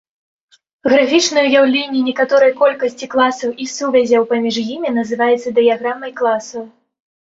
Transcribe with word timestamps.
Графічнае 0.91 1.43
ўяўленне 1.49 2.01
некаторай 2.09 2.51
колькасці 2.63 3.11
класаў 3.13 3.55
і 3.65 3.71
сувязяў 3.77 4.29
паміж 4.35 4.55
імі 4.75 4.89
называецца 5.01 5.49
дыяграмай 5.63 6.11
класаў. 6.23 6.63